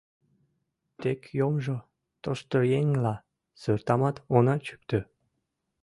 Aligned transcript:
Тек 1.01 1.21
йомжо, 1.39 1.77
тошто 2.23 2.57
еҥла, 2.79 3.15
сортамат 3.61 4.15
она 4.35 4.55
чӱктӧ. 4.65 4.99